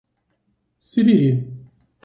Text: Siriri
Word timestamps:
Siriri 0.77 1.31